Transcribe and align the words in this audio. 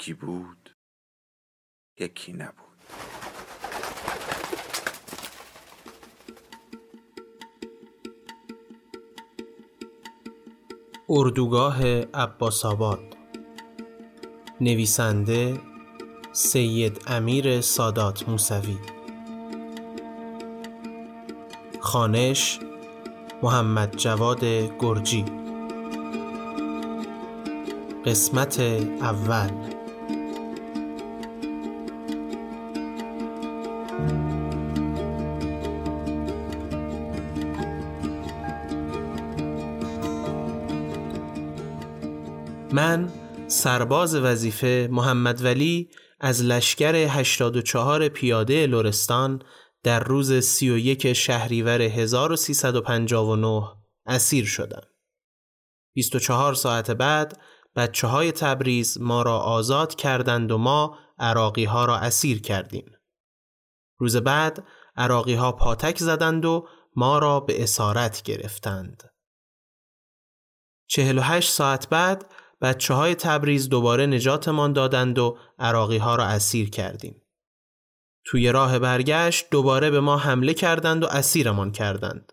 یکی 0.00 0.14
بود 0.14 0.76
یکی 1.98 2.32
نبود. 2.32 2.54
اردوگاه 11.08 11.84
عباس 12.14 12.64
آباد 12.64 13.16
نویسنده 14.60 15.60
سید 16.32 17.02
امیر 17.06 17.60
سادات 17.60 18.28
موسوی. 18.28 18.78
خانش 21.80 22.58
محمد 23.42 23.96
جواد 23.96 24.44
گرجی. 24.78 25.24
قسمت 28.04 28.60
اول. 29.00 29.79
من 42.72 43.12
سرباز 43.48 44.14
وظیفه 44.14 44.88
محمد 44.90 45.44
ولی 45.44 45.90
از 46.20 46.42
لشکر 46.42 46.94
84 46.94 48.08
پیاده 48.08 48.66
لرستان 48.66 49.42
در 49.82 50.00
روز 50.00 50.32
31 50.32 51.12
شهریور 51.12 51.82
1359 51.82 53.62
اسیر 54.06 54.44
شدم. 54.44 54.82
24 55.94 56.54
ساعت 56.54 56.90
بعد 56.90 57.40
بچه 57.76 58.06
های 58.06 58.32
تبریز 58.32 59.00
ما 59.00 59.22
را 59.22 59.38
آزاد 59.38 59.94
کردند 59.94 60.52
و 60.52 60.58
ما 60.58 60.98
عراقی 61.18 61.64
ها 61.64 61.84
را 61.84 61.96
اسیر 61.96 62.40
کردیم. 62.40 62.92
روز 63.98 64.16
بعد 64.16 64.66
عراقی 64.96 65.34
ها 65.34 65.52
پاتک 65.52 65.98
زدند 65.98 66.44
و 66.44 66.68
ما 66.96 67.18
را 67.18 67.40
به 67.40 67.62
اسارت 67.62 68.22
گرفتند. 68.22 69.02
48 70.86 71.50
ساعت 71.50 71.88
بعد 71.88 72.32
بچه 72.60 72.94
های 72.94 73.14
تبریز 73.14 73.68
دوباره 73.68 74.06
نجاتمان 74.06 74.72
دادند 74.72 75.18
و 75.18 75.38
عراقی 75.58 75.98
ها 75.98 76.16
را 76.16 76.24
اسیر 76.24 76.70
کردیم. 76.70 77.22
توی 78.24 78.52
راه 78.52 78.78
برگشت 78.78 79.50
دوباره 79.50 79.90
به 79.90 80.00
ما 80.00 80.16
حمله 80.16 80.54
کردند 80.54 81.02
و 81.02 81.06
اسیرمان 81.06 81.72
کردند. 81.72 82.32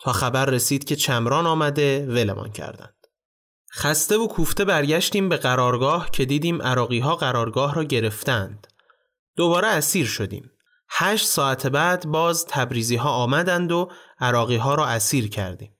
تا 0.00 0.12
خبر 0.12 0.44
رسید 0.44 0.84
که 0.84 0.96
چمران 0.96 1.46
آمده 1.46 2.06
ولمان 2.06 2.52
کردند. 2.52 2.94
خسته 3.72 4.16
و 4.16 4.26
کوفته 4.26 4.64
برگشتیم 4.64 5.28
به 5.28 5.36
قرارگاه 5.36 6.10
که 6.10 6.24
دیدیم 6.24 6.62
عراقی 6.62 6.98
ها 6.98 7.16
قرارگاه 7.16 7.74
را 7.74 7.84
گرفتند. 7.84 8.66
دوباره 9.36 9.68
اسیر 9.68 10.06
شدیم. 10.06 10.50
هشت 10.88 11.26
ساعت 11.26 11.66
بعد 11.66 12.06
باز 12.06 12.46
تبریزی 12.46 12.96
ها 12.96 13.10
آمدند 13.10 13.72
و 13.72 13.90
عراقی 14.20 14.56
ها 14.56 14.74
را 14.74 14.86
اسیر 14.86 15.28
کردیم. 15.28 15.76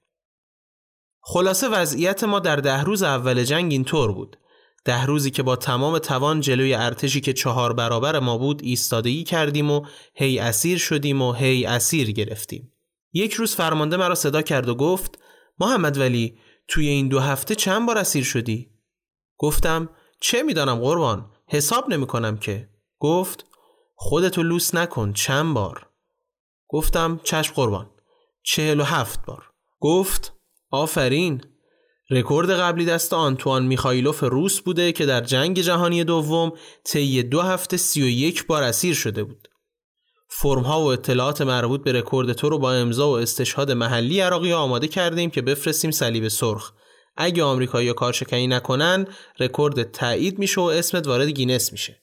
خلاصه 1.27 1.69
وضعیت 1.69 2.25
ما 2.25 2.41
در 2.41 2.57
ده 2.57 2.83
روز 2.83 3.03
اول 3.03 3.45
جنگ 3.45 3.73
اینطور 3.73 4.13
بود. 4.13 4.37
ده 4.85 5.05
روزی 5.07 5.31
که 5.31 5.43
با 5.43 5.57
تمام 5.57 5.99
توان 5.99 6.41
جلوی 6.41 6.75
ارتشی 6.75 7.21
که 7.21 7.33
چهار 7.33 7.73
برابر 7.73 8.19
ما 8.19 8.39
بود 8.39 8.63
ایستادگی 8.63 9.25
کردیم 9.25 9.71
و 9.71 9.87
هی 10.15 10.39
اسیر 10.39 10.79
شدیم 10.79 11.23
و 11.23 11.33
هی 11.33 11.65
اسیر 11.65 12.13
گرفتیم. 12.13 12.73
یک 13.13 13.33
روز 13.33 13.55
فرمانده 13.55 13.97
مرا 13.97 14.15
صدا 14.15 14.43
کرد 14.43 14.69
و 14.69 14.75
گفت 14.75 15.19
محمد 15.59 15.99
ولی 15.99 16.39
توی 16.69 16.89
این 16.89 17.09
دو 17.09 17.21
هفته 17.21 17.55
چند 17.55 17.87
بار 17.87 17.99
اسیر 17.99 18.25
شدی؟ 18.25 18.71
گفتم 19.39 19.89
چه 20.21 20.43
می‌دانم 20.43 20.81
قربان 20.81 21.31
حساب 21.47 21.93
نمی 21.93 22.07
کنم 22.07 22.37
که 22.37 22.69
گفت 22.99 23.47
خودتو 23.95 24.43
لوس 24.43 24.75
نکن 24.75 25.13
چند 25.13 25.55
بار 25.55 25.87
گفتم 26.69 27.21
چشم 27.25 27.55
قربان 27.55 27.91
چهل 28.43 28.81
و 28.81 28.85
هفت 28.85 29.27
بار 29.27 29.51
گفت 29.81 30.33
آفرین 30.75 31.41
رکورد 32.11 32.51
قبلی 32.51 32.85
دست 32.85 33.13
آنتوان 33.13 33.67
میخایلوف 33.67 34.23
روس 34.23 34.61
بوده 34.61 34.93
که 34.93 35.07
در 35.07 35.21
جنگ 35.21 35.61
جهانی 35.61 36.05
دوم 36.05 36.53
طی 36.85 37.23
دو 37.23 37.41
هفته 37.41 37.77
سی 37.77 38.03
و 38.03 38.07
یک 38.07 38.47
بار 38.47 38.63
اسیر 38.63 38.95
شده 38.95 39.25
بود. 39.25 39.49
فرم 40.29 40.63
ها 40.63 40.81
و 40.81 40.85
اطلاعات 40.85 41.43
مربوط 41.43 41.83
به 41.83 41.93
رکورد 41.93 42.33
تو 42.33 42.49
رو 42.49 42.59
با 42.59 42.73
امضا 42.73 43.09
و 43.11 43.19
استشهاد 43.19 43.71
محلی 43.71 44.21
عراقی 44.21 44.53
آماده 44.53 44.89
کردیم 44.89 45.31
که 45.31 45.43
بفرستیم 45.43 45.91
صلیب 45.91 46.29
سرخ. 46.29 46.73
اگه 47.17 47.43
آمریکایی 47.43 47.93
کارشکنی 47.93 48.47
نکنن 48.47 49.07
رکورد 49.41 49.91
تایید 49.91 50.39
میشه 50.39 50.61
و 50.61 50.65
اسمت 50.65 51.07
وارد 51.07 51.29
گینس 51.29 51.73
میشه. 51.73 52.03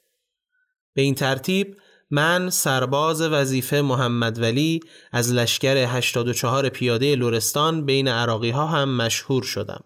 به 0.94 1.02
این 1.02 1.16
ترتیب 1.16 1.78
من 2.12 2.50
سرباز 2.50 3.22
وظیفه 3.22 3.82
محمد 3.82 4.40
ولی 4.40 4.80
از 5.12 5.34
لشکر 5.34 5.78
84 5.78 6.70
پیاده 6.70 7.16
لورستان 7.16 7.86
بین 7.86 8.08
عراقی 8.08 8.50
ها 8.50 8.66
هم 8.66 8.98
مشهور 8.98 9.44
شدم. 9.44 9.84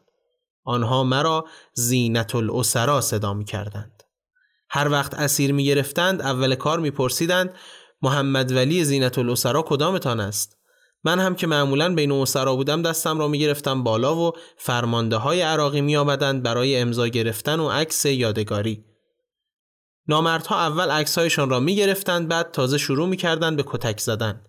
آنها 0.63 1.03
مرا 1.03 1.45
زینت 1.73 2.35
الاسرا 2.35 3.01
صدا 3.01 3.33
می 3.33 3.45
کردند. 3.45 4.03
هر 4.69 4.89
وقت 4.89 5.13
اسیر 5.13 5.53
می 5.53 5.65
گرفتند 5.65 6.21
اول 6.21 6.55
کار 6.55 6.79
می 6.79 6.91
پرسیدند 6.91 7.53
محمد 8.01 8.51
ولی 8.51 8.83
زینت 8.83 9.17
الاسرا 9.17 9.61
کدامتان 9.61 10.19
است؟ 10.19 10.57
من 11.03 11.19
هم 11.19 11.35
که 11.35 11.47
معمولا 11.47 11.95
بین 11.95 12.11
اسرا 12.11 12.55
بودم 12.55 12.81
دستم 12.81 13.19
را 13.19 13.27
می 13.27 13.39
گرفتم 13.39 13.83
بالا 13.83 14.15
و 14.15 14.31
فرمانده 14.57 15.15
های 15.15 15.41
عراقی 15.41 15.81
می 15.81 15.95
آمدند 15.97 16.43
برای 16.43 16.77
امضا 16.77 17.07
گرفتن 17.07 17.59
و 17.59 17.69
عکس 17.69 18.05
یادگاری. 18.05 18.94
نامردها 20.07 20.59
اول 20.59 20.91
عکسهایشان 20.91 21.49
را 21.49 21.59
می 21.59 21.75
گرفتند 21.75 22.27
بعد 22.27 22.51
تازه 22.51 22.77
شروع 22.77 23.07
می 23.07 23.17
کردند 23.17 23.57
به 23.57 23.63
کتک 23.67 23.99
زدن. 23.99 24.41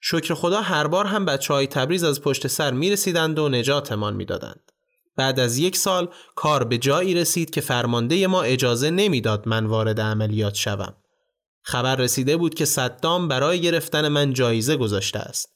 شکر 0.00 0.34
خدا 0.34 0.60
هر 0.60 0.86
بار 0.86 1.06
هم 1.06 1.24
بچه 1.24 1.54
های 1.54 1.66
تبریز 1.66 2.04
از 2.04 2.20
پشت 2.20 2.46
سر 2.46 2.72
می 2.72 2.90
رسیدند 2.90 3.38
و 3.38 3.48
نجاتمان 3.48 4.14
می 4.14 4.24
دادند. 4.24 4.72
بعد 5.16 5.40
از 5.40 5.58
یک 5.58 5.76
سال 5.76 6.08
کار 6.34 6.64
به 6.64 6.78
جایی 6.78 7.14
رسید 7.14 7.50
که 7.50 7.60
فرمانده 7.60 8.26
ما 8.26 8.42
اجازه 8.42 8.90
نمی‌داد 8.90 9.48
من 9.48 9.66
وارد 9.66 10.00
عملیات 10.00 10.54
شوم. 10.54 10.94
خبر 11.62 11.96
رسیده 11.96 12.36
بود 12.36 12.54
که 12.54 12.64
صدام 12.64 13.28
برای 13.28 13.60
گرفتن 13.60 14.08
من 14.08 14.32
جایزه 14.32 14.76
گذاشته 14.76 15.18
است. 15.18 15.48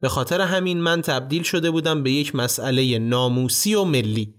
به 0.00 0.08
خاطر 0.08 0.40
همین 0.40 0.80
من 0.80 1.02
تبدیل 1.02 1.42
شده 1.42 1.70
بودم 1.70 2.02
به 2.02 2.10
یک 2.10 2.34
مسئله 2.34 2.98
ناموسی 2.98 3.74
و 3.74 3.84
ملی. 3.84 4.34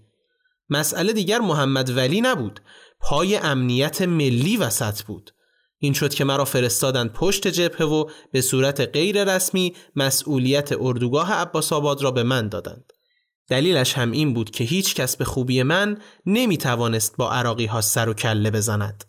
مسئله 0.72 1.12
دیگر 1.12 1.38
محمد 1.38 1.96
ولی 1.96 2.20
نبود. 2.20 2.60
پای 3.00 3.36
امنیت 3.36 4.02
ملی 4.02 4.56
وسط 4.56 5.02
بود. 5.02 5.34
این 5.78 5.92
شد 5.92 6.14
که 6.14 6.24
مرا 6.24 6.44
فرستادند 6.44 7.12
پشت 7.12 7.48
جبهه 7.48 7.86
و 7.86 8.10
به 8.32 8.40
صورت 8.40 8.80
غیر 8.80 9.34
رسمی 9.34 9.76
مسئولیت 9.96 10.72
اردوگاه 10.80 11.32
عباس 11.32 11.72
آباد 11.72 12.02
را 12.02 12.10
به 12.10 12.22
من 12.22 12.48
دادند. 12.48 12.92
دلیلش 13.48 13.94
هم 13.94 14.10
این 14.10 14.34
بود 14.34 14.50
که 14.50 14.64
هیچ 14.64 14.94
کس 14.94 15.16
به 15.16 15.24
خوبی 15.24 15.62
من 15.62 15.98
نمی 16.26 16.58
توانست 16.58 17.16
با 17.16 17.32
عراقی 17.32 17.66
ها 17.66 17.80
سر 17.80 18.08
و 18.08 18.14
کله 18.14 18.50
بزند. 18.50 19.04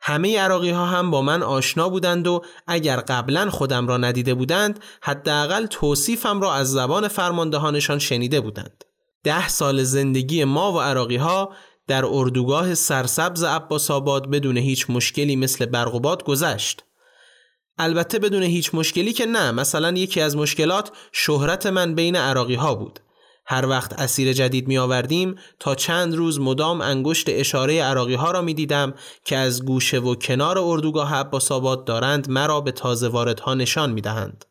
همه 0.00 0.38
عراقی 0.38 0.70
ها 0.70 0.86
هم 0.86 1.10
با 1.10 1.22
من 1.22 1.42
آشنا 1.42 1.88
بودند 1.88 2.26
و 2.26 2.42
اگر 2.66 2.96
قبلا 2.96 3.50
خودم 3.50 3.88
را 3.88 3.96
ندیده 3.96 4.34
بودند 4.34 4.80
حداقل 5.02 5.66
توصیفم 5.66 6.40
را 6.40 6.54
از 6.54 6.72
زبان 6.72 7.08
فرماندهانشان 7.08 7.98
شنیده 7.98 8.40
بودند. 8.40 8.84
ده 9.24 9.48
سال 9.48 9.82
زندگی 9.82 10.44
ما 10.44 10.72
و 10.72 10.80
عراقی 10.80 11.16
ها 11.16 11.52
در 11.86 12.04
اردوگاه 12.04 12.74
سرسبز 12.74 13.44
عباس 13.44 13.90
آباد 13.90 14.30
بدون 14.30 14.56
هیچ 14.56 14.90
مشکلی 14.90 15.36
مثل 15.36 15.66
برقوبات 15.66 16.22
گذشت. 16.22 16.84
البته 17.78 18.18
بدون 18.18 18.42
هیچ 18.42 18.74
مشکلی 18.74 19.12
که 19.12 19.26
نه 19.26 19.50
مثلا 19.52 19.90
یکی 19.90 20.20
از 20.20 20.36
مشکلات 20.36 20.92
شهرت 21.12 21.66
من 21.66 21.94
بین 21.94 22.16
عراقی 22.16 22.54
ها 22.54 22.74
بود. 22.74 23.00
هر 23.46 23.66
وقت 23.66 23.92
اسیر 24.00 24.32
جدید 24.32 24.68
می 24.68 24.78
آوردیم 24.78 25.34
تا 25.60 25.74
چند 25.74 26.14
روز 26.14 26.40
مدام 26.40 26.80
انگشت 26.80 27.26
اشاره 27.28 27.82
عراقی 27.82 28.14
ها 28.14 28.30
را 28.30 28.42
می 28.42 28.54
دیدم 28.54 28.94
که 29.24 29.36
از 29.36 29.64
گوشه 29.64 29.98
و 29.98 30.14
کنار 30.14 30.58
اردوگاه 30.58 31.14
عباس 31.14 31.52
آباد 31.52 31.84
دارند 31.84 32.30
مرا 32.30 32.60
به 32.60 32.72
تازه 32.72 33.08
واردها 33.08 33.54
نشان 33.54 33.92
می 33.92 34.00
دهند. 34.00 34.44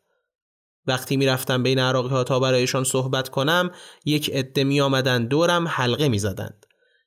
وقتی 0.86 1.16
می‌رفتم 1.16 1.62
بین 1.62 1.78
عراقی 1.78 2.08
ها 2.08 2.24
تا 2.24 2.40
برایشان 2.40 2.84
صحبت 2.84 3.28
کنم 3.28 3.70
یک 4.04 4.30
عده 4.30 4.64
می 4.64 4.80
آمدن 4.80 5.26
دورم 5.26 5.68
حلقه 5.68 6.08
می 6.08 6.18
زدند. 6.18 6.66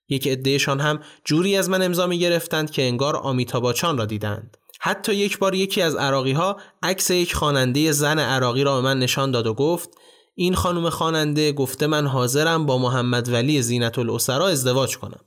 یک 0.09 0.27
عدهشان 0.27 0.79
هم 0.79 0.99
جوری 1.25 1.57
از 1.57 1.69
من 1.69 1.81
امضا 1.81 2.07
می 2.07 2.19
گرفتند 2.19 2.71
که 2.71 2.81
انگار 2.81 3.15
آمیتاباچان 3.15 3.97
را 3.97 4.05
دیدند. 4.05 4.57
حتی 4.79 5.15
یک 5.15 5.39
بار 5.39 5.55
یکی 5.55 5.81
از 5.81 5.95
عراقی 5.95 6.31
ها 6.31 6.57
عکس 6.83 7.09
یک 7.09 7.35
خواننده 7.35 7.91
زن 7.91 8.19
عراقی 8.19 8.63
را 8.63 8.75
به 8.75 8.81
من 8.81 8.99
نشان 8.99 9.31
داد 9.31 9.47
و 9.47 9.53
گفت 9.53 9.89
این 10.35 10.55
خانم 10.55 10.89
خواننده 10.89 11.51
گفته 11.51 11.87
من 11.87 12.07
حاضرم 12.07 12.65
با 12.65 12.77
محمد 12.77 13.29
ولی 13.29 13.61
زینت 13.61 13.99
الاسرا 13.99 14.47
ازدواج 14.47 14.97
کنم. 14.97 15.19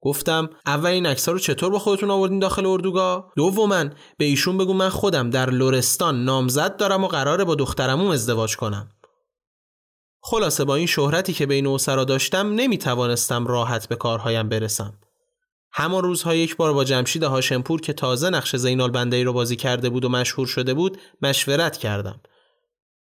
گفتم 0.00 0.50
اول 0.66 0.90
این 0.90 1.06
رو 1.26 1.38
چطور 1.38 1.70
با 1.70 1.78
خودتون 1.78 2.10
آوردین 2.10 2.38
داخل 2.38 2.66
اردوگاه؟ 2.66 3.32
دوما 3.36 3.84
به 4.18 4.24
ایشون 4.24 4.58
بگو 4.58 4.72
من 4.72 4.88
خودم 4.88 5.30
در 5.30 5.50
لورستان 5.50 6.24
نامزد 6.24 6.76
دارم 6.76 7.04
و 7.04 7.08
قراره 7.08 7.44
با 7.44 7.54
دخترمون 7.54 8.12
ازدواج 8.12 8.56
کنم. 8.56 8.88
خلاصه 10.22 10.64
با 10.64 10.74
این 10.74 10.86
شهرتی 10.86 11.32
که 11.32 11.46
بین 11.46 11.66
اسرا 11.66 12.04
داشتم 12.04 12.54
نمی 12.54 12.78
توانستم 12.78 13.46
راحت 13.46 13.88
به 13.88 13.96
کارهایم 13.96 14.48
برسم. 14.48 14.98
همان 15.72 16.02
روزها 16.02 16.34
یک 16.34 16.56
بار 16.56 16.72
با 16.72 16.84
جمشید 16.84 17.22
هاشمپور 17.22 17.80
که 17.80 17.92
تازه 17.92 18.30
نقش 18.30 18.56
زینال 18.56 18.90
بندهی 18.90 19.24
رو 19.24 19.32
بازی 19.32 19.56
کرده 19.56 19.90
بود 19.90 20.04
و 20.04 20.08
مشهور 20.08 20.46
شده 20.46 20.74
بود 20.74 20.98
مشورت 21.22 21.76
کردم. 21.76 22.20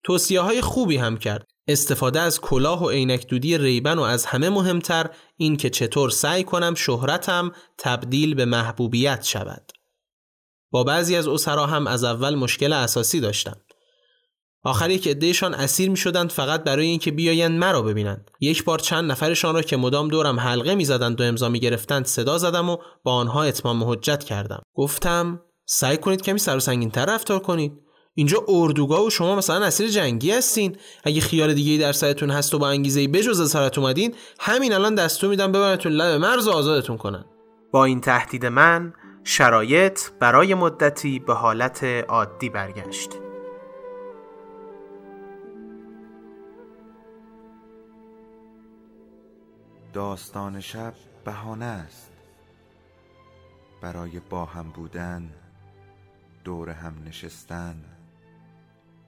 توصیه 0.05 0.41
های 0.41 0.61
خوبی 0.61 0.97
هم 0.97 1.17
کرد. 1.17 1.52
استفاده 1.67 2.21
از 2.21 2.41
کلاه 2.41 2.85
و 2.85 2.89
عینک 2.89 3.27
دودی 3.27 3.59
ریبن 3.59 3.99
و 3.99 4.03
از 4.03 4.27
همه 4.27 4.51
مهمتر 4.51 5.11
این 5.37 5.57
که 5.57 5.71
چطور 5.71 6.11
سعی 6.11 6.45
کنم 6.45 6.75
شهرتم 6.75 7.53
تبدیل 7.79 8.35
به 8.35 8.45
محبوبیت 8.45 9.25
شود. 9.25 9.73
با 10.71 10.85
بعضی 10.85 11.17
از 11.17 11.29
اسرا 11.29 11.67
هم 11.67 11.87
از 11.87 12.05
اول 12.05 12.35
مشکل 12.35 12.73
اساسی 12.73 13.21
داشتم. 13.21 13.57
آخر 14.65 14.91
یک 14.91 15.09
عدهشان 15.09 15.55
اسیر 15.55 15.91
می 15.91 15.97
شدند 15.97 16.31
فقط 16.31 16.65
برای 16.65 16.87
اینکه 16.87 17.11
بیایند 17.11 17.59
مرا 17.59 17.83
ببینند. 17.83 18.31
یک 18.41 18.65
بار 18.65 18.79
چند 18.79 19.11
نفرشان 19.11 19.55
را 19.55 19.63
که 19.63 19.77
مدام 19.77 20.09
دورم 20.09 20.41
حلقه 20.41 20.75
می 20.75 20.85
زدند 20.85 21.21
و 21.21 21.25
امضا 21.25 21.49
می 21.49 21.61
گرفتند 21.61 22.07
صدا 22.07 22.39
زدم 22.39 22.71
و 22.71 22.77
با 23.05 23.15
آنها 23.15 23.43
اتمام 23.43 23.85
حجت 23.85 24.25
کردم. 24.25 24.63
گفتم 24.75 25.41
سعی 25.67 25.97
کنید 25.97 26.23
کمی 26.23 26.39
سر 26.39 26.57
و 26.57 26.61
سنگین 26.61 26.93
رفتار 26.95 27.39
کنید. 27.39 27.73
اینجا 28.15 28.45
اردوگاه 28.49 29.07
و 29.07 29.11
شما 29.11 29.37
مثلا 29.37 29.65
اسیر 29.65 29.89
جنگی 29.89 30.31
هستین. 30.31 30.77
اگه 31.05 31.21
خیال 31.21 31.55
دیگه 31.55 31.83
در 31.83 31.93
سرتون 31.93 32.31
هست 32.31 32.55
و 32.55 32.59
با 32.59 32.69
انگیزه 32.69 33.09
بجز 33.09 33.41
اسارت 33.41 33.79
اومدین 33.79 34.15
همین 34.41 34.73
الان 34.73 34.95
دستو 34.95 35.29
میدم 35.29 35.53
ببرتون 35.53 35.93
لب 35.93 36.21
مرز 36.21 36.49
و 36.49 36.51
آزادتون 36.51 36.97
کنن. 36.97 37.25
با 37.71 37.85
این 37.85 38.01
تهدید 38.01 38.47
من 38.47 38.93
شرایط 39.25 40.01
برای 40.21 40.55
مدتی 40.55 41.19
به 41.19 41.35
حالت 41.35 41.85
عادی 41.85 42.49
برگشت. 42.49 43.11
داستان 49.93 50.61
شب 50.61 50.95
بهانه 51.25 51.65
است. 51.65 52.13
برای 53.83 54.21
با 54.31 54.45
هم 54.45 54.71
بودن 54.71 55.31
دور 56.45 56.71
هم 56.71 56.95
نشستن. 57.07 57.85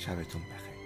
شبتون 0.00 0.42
بخیر. 0.42 0.79